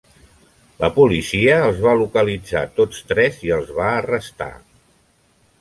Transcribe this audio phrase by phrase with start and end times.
[0.83, 4.53] La policia els va localitzar tots tres i els va arrestar.